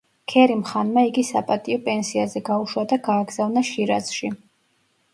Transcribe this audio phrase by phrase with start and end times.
[0.31, 4.37] ქერიმ-ხანმა იგი საპატიო პენსიაზე გაუშვა და გააგზავნა შირაზში.